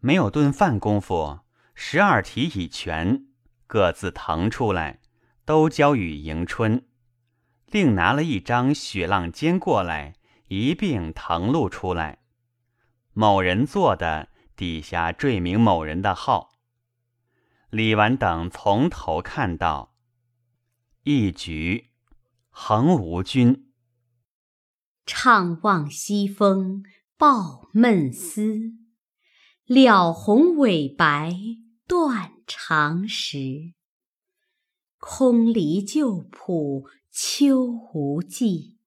[0.00, 1.40] 没有顿饭功夫，
[1.74, 3.26] 十二题已全，
[3.66, 5.00] 各自腾出来，
[5.44, 6.86] 都交与迎春。
[7.66, 10.14] 另拿了一张雪浪笺过来，
[10.46, 12.20] 一并誊录出来。
[13.12, 16.50] 某人做的，底下缀明某人的号。
[17.70, 19.94] 李纨等从头看到
[21.02, 21.90] 一局，
[22.48, 23.70] 横无君。
[25.04, 26.84] 怅望西风
[27.16, 28.72] 抱闷思，
[29.68, 31.36] 了红尾白
[31.86, 33.74] 断肠时。
[34.98, 38.78] 空篱旧圃秋无际，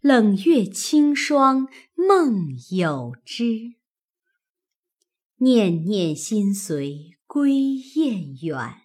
[0.00, 3.74] 冷月清霜梦有之。
[5.36, 7.12] 念念心随。
[7.26, 7.52] 归
[7.96, 8.82] 雁远，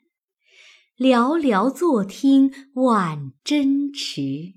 [0.98, 4.55] 寥寥坐听晚针迟。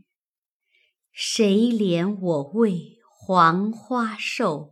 [1.10, 4.71] 谁怜我为黄花瘦，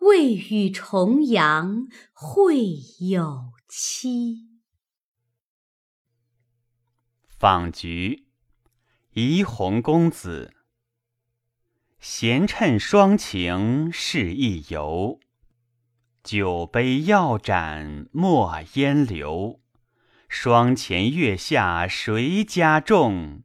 [0.00, 2.56] 未与重阳会
[3.00, 4.48] 有期。
[7.38, 8.26] 访菊，
[9.12, 10.54] 怡红公子。
[11.98, 15.20] 闲趁双晴是一游。
[16.22, 19.60] 酒杯药盏莫烟流，
[20.28, 23.42] 霜前月下谁家种？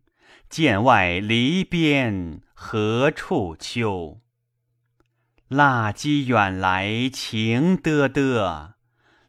[0.50, 4.22] 剑外篱边何处秋？
[5.50, 8.78] 蜡鸡远来情得得，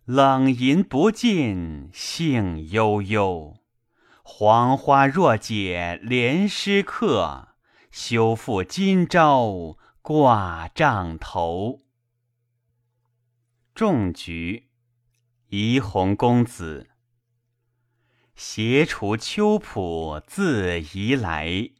[0.06, 3.58] 冷吟不尽兴悠悠。
[4.22, 7.48] 黄花若解连诗客，
[7.90, 11.82] 休复今朝挂帐头。
[13.74, 14.70] 种菊，
[15.48, 16.88] 怡红公子。
[18.34, 21.72] 斜除秋浦自移来，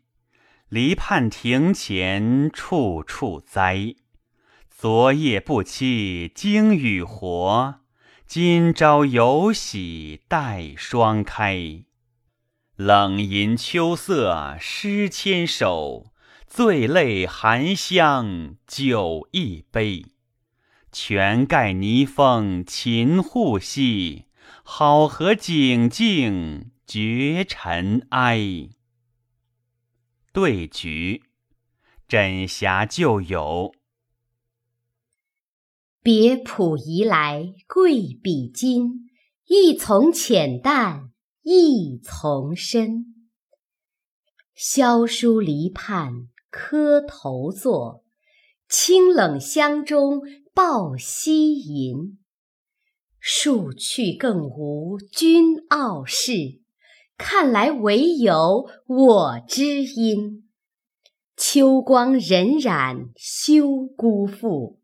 [0.69, 3.95] 篱畔庭前处处栽。
[4.79, 7.81] 昨夜不期经雨活，
[8.27, 11.85] 今朝有喜待霜开。
[12.77, 16.12] 冷吟秋色诗千首，
[16.47, 20.05] 醉泪含香酒一杯。
[20.93, 24.27] 泉盖泥封秦户兮，
[24.62, 28.69] 好合景静绝尘埃。
[30.34, 31.23] 对局，
[32.06, 33.73] 枕霞旧友。
[36.06, 39.09] 别浦移来贵比金，
[39.49, 41.11] 一从浅淡
[41.43, 43.06] 一从深。
[44.55, 48.05] 萧疏篱畔磕头坐，
[48.69, 50.21] 清冷香中。
[50.55, 52.19] 抱膝吟，
[53.19, 56.62] 数去更无君傲世，
[57.19, 60.49] 看来唯有我知音。
[61.37, 64.78] 秋光荏苒休辜负，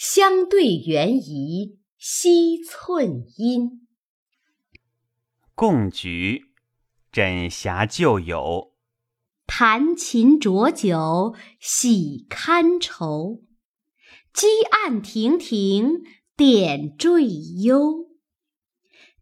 [0.00, 3.88] 相对缘宜惜寸阴。
[5.56, 6.52] 共菊，
[7.10, 8.74] 枕霞旧友。
[9.44, 13.42] 弹琴酌酒喜堪愁。
[14.32, 16.04] 积案亭亭
[16.36, 18.06] 点缀幽，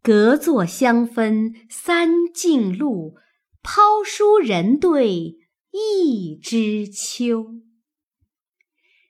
[0.03, 3.15] 隔座香分三径路，
[3.63, 5.37] 抛书人对
[5.71, 7.55] 一枝秋。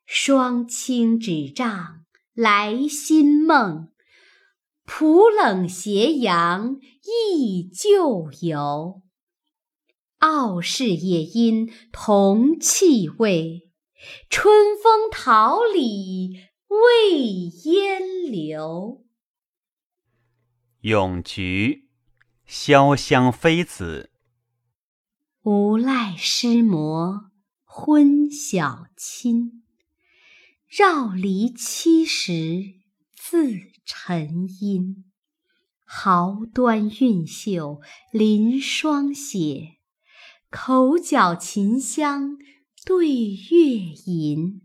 [0.09, 3.91] 双清纸帐来新梦，
[4.85, 9.01] 浦冷斜阳忆旧游。
[10.19, 13.69] 傲世也因同气味。
[14.29, 16.37] 春风桃李
[16.69, 17.19] 未
[17.65, 18.01] 烟
[18.31, 19.03] 流。
[20.83, 21.89] 咏菊，
[22.47, 24.11] 潇湘妃子。
[25.41, 27.29] 无赖诗魔
[27.65, 29.63] 昏晓侵，
[30.67, 32.73] 绕篱七十
[33.15, 33.53] 自
[33.85, 35.05] 沉阴。
[35.85, 37.79] 毫端韵秀
[38.11, 39.77] 临霜写，
[40.49, 42.37] 口角琴香。
[42.85, 44.61] 对月吟，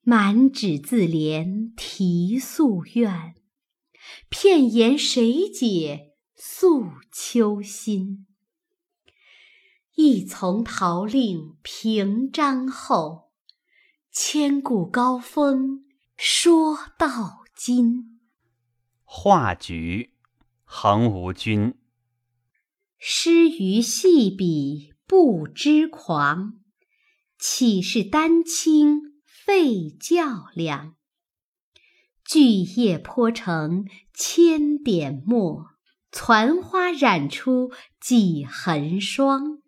[0.00, 3.34] 满纸自怜题夙愿，
[4.30, 8.26] 片言谁解诉秋心？
[9.96, 13.31] 一从桃令平章后，
[14.14, 15.86] 千古高峰
[16.18, 18.20] 说到今。
[19.04, 20.12] 画菊，
[20.64, 21.74] 横无君。
[22.98, 26.60] 诗于细笔不知狂。
[27.38, 30.94] 岂是丹青费较量？
[32.22, 35.70] 巨叶泼成千点墨，
[36.10, 39.62] 攒花染出几痕霜。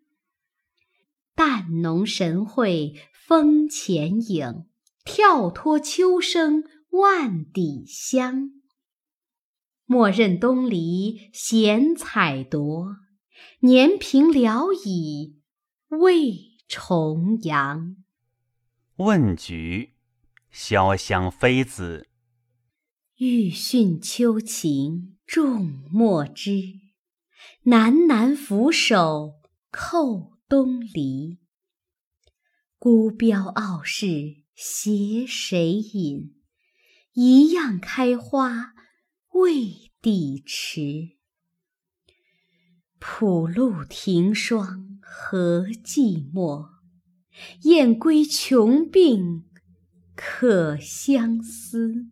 [1.34, 2.92] 淡浓神会
[3.26, 4.66] 风前影，
[5.02, 8.50] 跳脱秋声万底香。
[9.86, 12.96] 莫认东篱闲采夺，
[13.60, 15.40] 年平聊以
[15.88, 16.34] 慰
[16.68, 17.96] 重阳。
[18.96, 19.94] 问菊，
[20.52, 22.08] 潇湘妃子。
[23.16, 26.50] 欲讯秋情众莫知，
[27.64, 29.40] 喃喃俯首
[29.72, 31.38] 叩东篱。
[32.84, 36.34] 孤标傲世携谁饮？
[37.14, 38.74] 一样开花
[39.32, 41.16] 未递迟。
[42.98, 46.72] 浦路停霜何寂寞？
[47.62, 49.46] 雁归穷病
[50.14, 52.10] 可相思。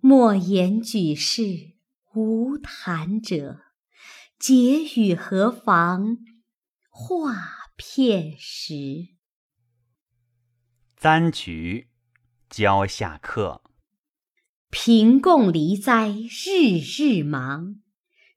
[0.00, 1.72] 莫言举世
[2.14, 3.58] 无谈者，
[4.38, 6.18] 解语何妨
[6.88, 7.34] 话
[7.76, 9.17] 片时。
[11.00, 11.86] 簪菊，
[12.50, 13.62] 蕉下客。
[14.68, 17.76] 平共离哉，日日忙；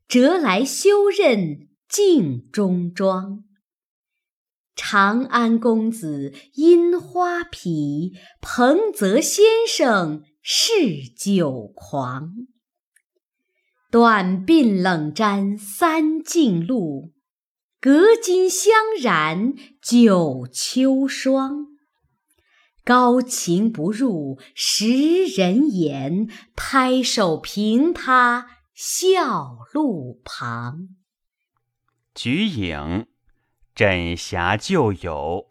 [0.08, 3.44] 折来修刃镜中妆。
[4.76, 10.24] 长安公子樱花陂，彭泽先生。
[10.44, 12.48] 嗜酒狂，
[13.92, 17.12] 短鬓冷沾三径露，
[17.80, 21.71] 隔襟香染九秋霜。
[22.84, 30.90] 高情不入识人眼，拍手平他笑路旁。
[32.14, 33.06] 菊影，
[33.76, 35.48] 枕霞旧友。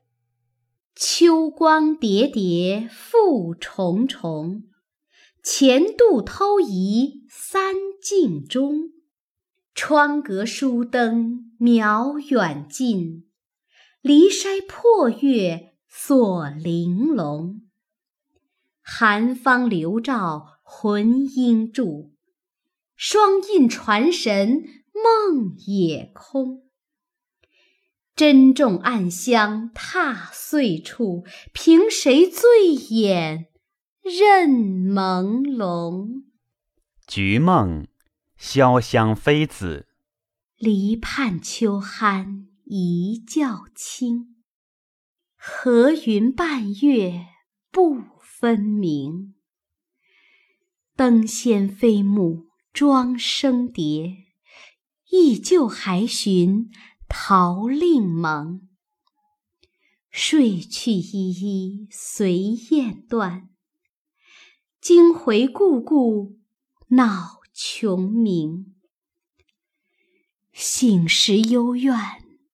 [0.97, 4.65] 秋光叠叠复重重。
[5.43, 8.91] 前度偷移三径中，
[9.75, 13.31] 窗阁疏灯渺远近，
[14.03, 17.62] 离筛破月锁玲珑。
[18.81, 22.12] 寒芳流照魂应住，
[22.96, 24.62] 双印传神
[24.94, 26.62] 梦也空。
[28.14, 33.48] 珍重暗香踏碎处，凭谁醉眼？
[34.02, 36.22] 任朦胧。
[37.06, 37.87] 菊梦，
[38.38, 39.88] 潇湘妃子。
[40.56, 44.39] 篱畔秋酣一觉清，
[45.42, 47.25] 和云伴月
[47.70, 49.34] 不分明。
[50.94, 54.19] 登仙飞木妆生蝶，
[55.08, 56.69] 忆旧还寻
[57.08, 58.69] 桃令盟。
[60.10, 62.37] 睡去依依随
[62.72, 63.48] 雁断。
[64.78, 66.38] 惊回故故
[66.88, 68.75] 恼穷鸣，
[70.52, 71.96] 醒时幽怨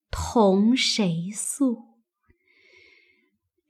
[0.08, 1.85] 同谁诉？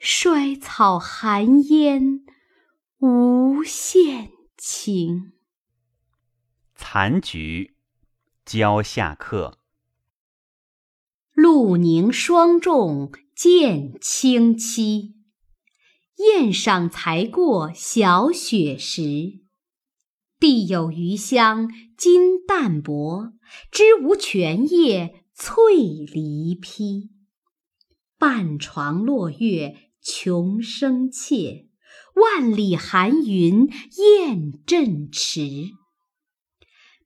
[0.08, 2.25] 衰草寒烟
[3.00, 5.32] 无限情。
[6.76, 7.75] 残菊，
[8.44, 9.58] 蕉下客。
[11.32, 15.14] 露凝霜重见清凄。
[16.19, 19.41] 宴赏才过小雪时，
[20.38, 21.69] 地有余香
[21.99, 23.32] 金淡薄，
[23.73, 27.11] 枝无全叶翠梨披。
[28.19, 31.69] 半床落月穷生怯，
[32.14, 33.69] 万里寒云
[34.20, 35.73] 雁阵迟。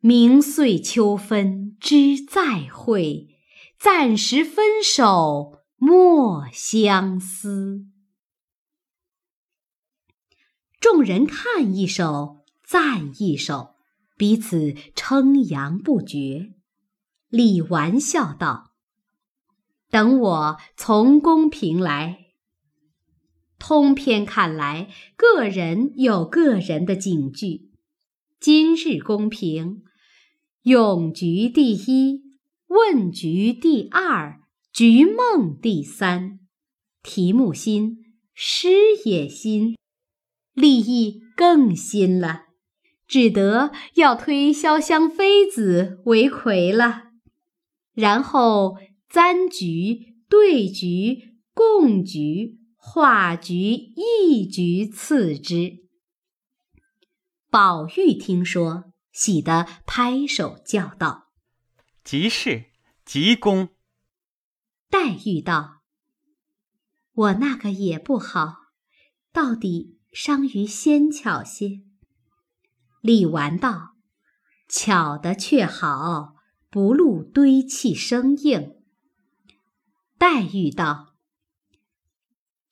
[0.01, 3.39] 明岁秋分知再会，
[3.79, 7.87] 暂时分手莫相思。
[10.79, 13.77] 众人看一首，赞一首，
[14.19, 16.53] 彼此称扬不绝。
[17.31, 18.73] 李纨笑道
[19.89, 22.20] ：“等我从宫评来。
[23.61, 27.71] 通篇看来，个人有个人的警句。
[28.40, 29.83] 今日公平，
[30.62, 32.23] 咏菊第一，
[32.69, 34.40] 问菊第二，
[34.73, 36.40] 菊梦第三。
[37.02, 37.99] 题目新，
[38.35, 38.71] 诗
[39.05, 39.76] 也新。”
[40.55, 42.47] 立意更新了，
[43.07, 47.11] 只得要推潇湘妃子为魁了。
[47.95, 55.87] 然后簪菊、对菊、贡菊、画菊一菊次之。
[57.51, 61.29] 宝玉听说，喜得拍手叫道
[62.03, 62.71] ：“即是，
[63.05, 63.69] 极公。”
[64.91, 65.83] 黛玉道
[67.13, 68.57] ：“我那个也不好，
[69.33, 71.83] 到底。”伤于先巧些。
[73.01, 73.95] 李纨道
[74.69, 76.35] ：“巧的却好，
[76.69, 78.75] 不露堆砌生硬。”
[80.19, 81.10] 黛玉道：“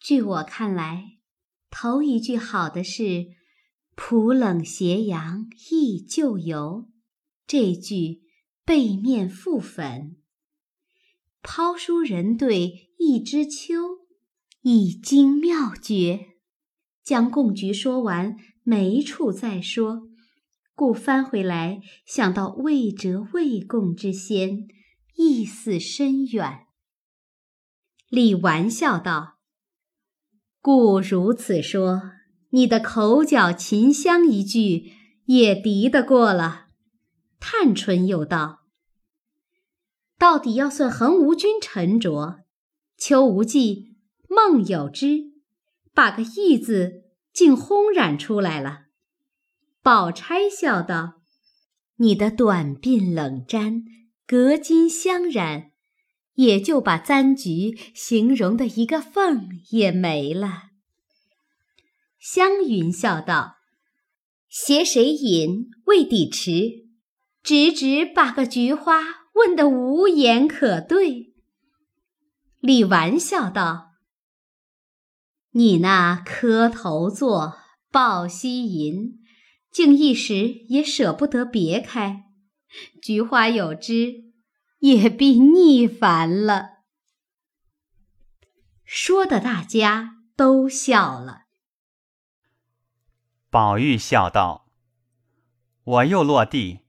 [0.08, 1.18] 据我看来，
[1.68, 3.26] 头一句好的是
[3.94, 6.88] 浦冷斜阳忆旧游，
[7.46, 8.22] 这句
[8.64, 10.16] 背面覆粉。
[11.42, 13.98] 抛书人对一枝秋，
[14.62, 16.38] 一经妙绝。
[17.04, 20.08] 将贡菊说完，没处再说，
[20.74, 24.68] 故翻回来想到未折未贡之先，
[25.16, 26.60] 意思深远。
[28.08, 29.34] 李纨笑道
[30.68, 32.02] ：“故如此说，
[32.50, 34.92] 你的口角琴香一句
[35.24, 36.66] 也敌得过了。”
[37.40, 38.66] 探春又道
[40.18, 42.40] ：“到底要算横无君沉着，
[42.98, 43.96] 秋无忌，
[44.28, 45.32] 孟有之。”
[45.94, 48.88] 把个“义”字竟轰然出来了。
[49.82, 51.22] 宝钗笑道
[51.96, 53.84] ：“你的短鬓冷沾，
[54.26, 55.70] 隔金香染，
[56.38, 60.70] 也就把簪菊形容的一个缝也没了。”
[62.18, 63.56] 湘云笑道
[64.48, 66.86] ：“携谁饮未抵迟，
[67.42, 69.00] 直直把个菊花
[69.34, 71.34] 问得无言可对。”
[72.60, 73.86] 李纨笑道。
[75.52, 77.56] 你那磕头坐，
[77.90, 79.18] 抱膝吟，
[79.72, 82.24] 竟一时也舍不得别开。
[83.02, 84.27] 菊花有枝，
[84.78, 86.84] 也必腻烦了。
[88.84, 91.42] 说的大家都笑了。
[93.50, 94.70] 宝玉笑道
[95.84, 96.80] ：“我又落地，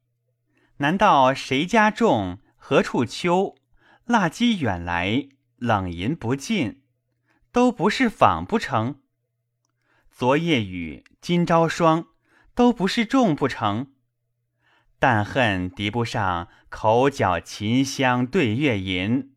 [0.77, 3.55] 难道谁家种，何处秋？
[4.05, 6.83] 蜡鸡远来，冷吟不尽。”
[7.51, 9.01] 都不是仿不成？
[10.11, 12.09] 昨夜雨，今朝霜，
[12.53, 13.91] 都不是种不成？
[14.99, 19.33] 但恨敌不上口角琴香对月吟，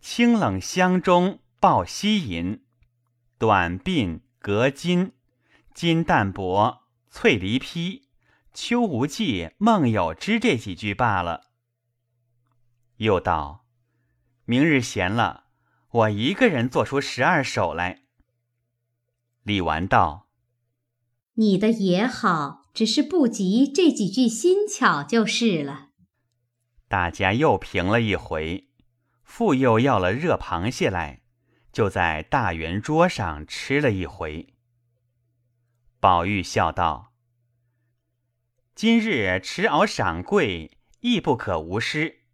[0.00, 2.62] 清冷香中抱膝吟，
[3.36, 5.12] 短鬓隔金，
[5.74, 8.08] 金淡薄，翠梨披，
[8.54, 11.48] 秋无忌，梦有知这几句罢了。
[12.96, 13.66] 又道：
[14.44, 15.42] 明日闲了。
[15.90, 18.04] 我一个人做出十二首来。
[19.42, 20.28] 李纨道
[21.34, 25.90] ：“你的也好，只是不及这几句新巧就是了。”
[26.88, 28.68] 大家又评了一回，
[29.22, 31.22] 复又要了热螃蟹来，
[31.72, 34.54] 就在大圆桌上吃了一回。
[35.98, 37.14] 宝玉笑道
[38.74, 42.24] ：“今日持鳌赏贵，亦不可无失。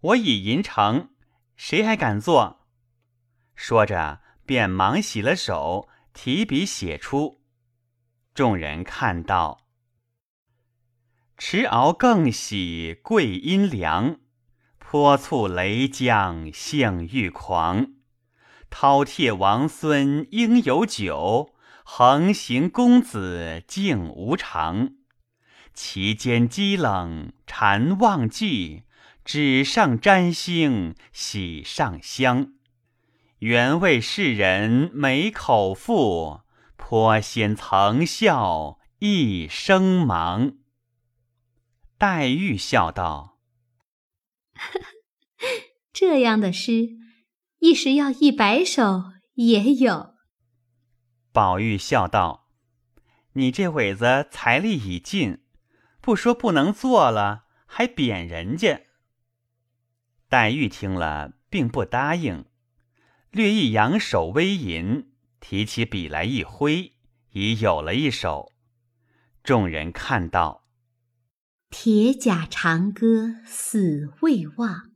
[0.00, 1.10] 我已吟成，
[1.56, 2.66] 谁还敢做？”
[3.56, 7.39] 说着，便忙洗了手，提笔写出。
[8.40, 9.66] 众人看到，
[11.36, 14.18] 持鳌更喜桂阴凉，
[14.78, 17.88] 泼醋雷将性欲狂。
[18.70, 21.54] 饕餮王孙应有酒，
[21.84, 24.94] 横行公子竟无常。
[25.74, 28.84] 其间积冷禅忘记，
[29.22, 32.54] 纸上沾星喜上香。
[33.40, 36.40] 原为世人美口腹，
[36.80, 40.56] 颇先曾笑一生忙。
[41.98, 43.38] 黛玉笑道
[45.92, 46.96] ：“这样的诗，
[47.58, 50.14] 一时要一百首也有。”
[51.32, 52.48] 宝玉笑道
[53.34, 55.44] ：“你这会子财力已尽，
[56.00, 58.86] 不说不能做了，还贬人家。”
[60.28, 62.46] 黛玉听了，并不答应。
[63.30, 65.09] 略一扬手微吟，
[65.40, 66.92] 提起笔来一挥，
[67.32, 68.52] 已有了一首。
[69.42, 70.66] 众人看到，
[71.70, 74.92] 铁甲长歌死未忘，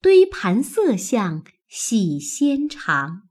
[0.00, 3.28] 堆盘色相喜先尝。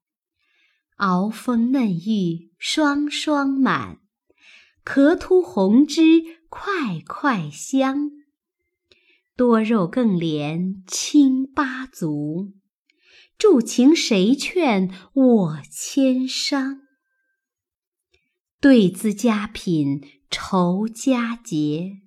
[0.98, 4.00] 熬风嫩玉双双满，
[4.83, 6.01] 壳凸红脂
[6.50, 8.12] 块块香。
[9.36, 12.59] 多肉更连青八足。
[13.39, 16.81] 助情谁劝我千伤？
[18.60, 22.01] 对资佳品酬佳节，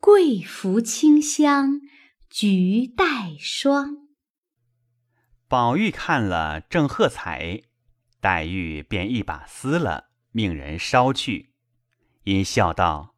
[0.00, 1.80] 贵服清香
[2.28, 4.08] 菊带霜。
[5.46, 7.62] 宝玉看了正喝彩，
[8.20, 11.54] 黛玉便一把撕了，命人烧去，
[12.24, 13.14] 因笑道：“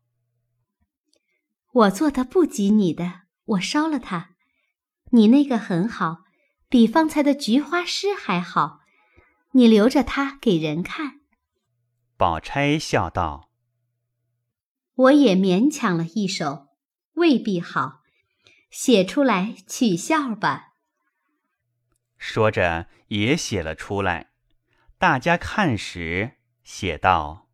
[1.72, 4.36] 我做的不及你的，我烧了它。
[5.12, 6.18] 你那个很好。”
[6.68, 8.80] 比方才的菊花诗还好，
[9.52, 11.20] 你留着它给人看。
[12.16, 13.50] 宝钗笑道
[14.94, 16.68] ：“我也勉强了一首，
[17.14, 18.02] 未必好，
[18.70, 20.73] 写出来取笑吧。”
[22.18, 24.30] 说着也写了出来，
[24.99, 27.49] 大家看时写道：“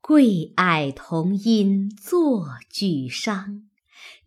[0.00, 3.62] 桂霭同音作举觞，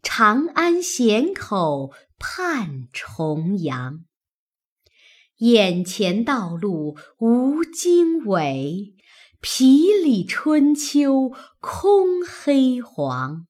[0.02, 4.06] 长安咸口盼重阳。
[5.38, 8.94] 眼前道路无经纬，
[9.40, 13.48] 皮里春秋空黑黄。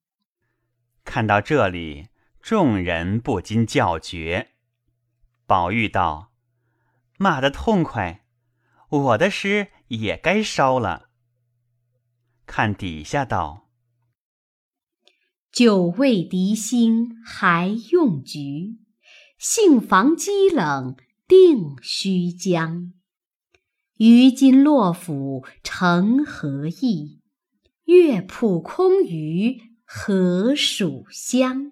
[1.03, 2.07] 看到这里，
[2.41, 4.51] 众人不禁叫绝。
[5.45, 6.31] 宝玉道
[7.19, 8.25] ：“骂得痛快，
[8.87, 11.09] 我的诗也该烧了。”
[12.47, 13.69] 看底下道
[15.51, 18.77] ：“久未敌兴还用菊，
[19.38, 20.96] 杏房积冷。”
[21.31, 22.91] 定须将，
[23.96, 27.22] 于今落府成何意？
[27.86, 31.72] 月铺空余何属乡？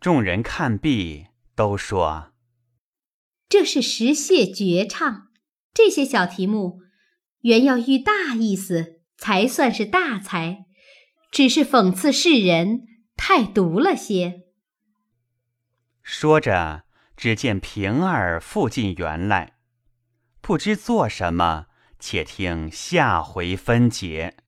[0.00, 2.32] 众人看毕，都说
[3.50, 5.28] ：“这是实谢绝唱。
[5.74, 6.80] 这些小题目，
[7.42, 10.64] 原要寓大意思，才算是大才。
[11.32, 12.82] 只是讽刺世人，
[13.16, 14.42] 太毒了些。”
[16.04, 16.84] 说着。
[17.14, 19.52] 只见平儿附近园来，
[20.40, 21.66] 不知做什么，
[22.00, 24.38] 且听下回分解。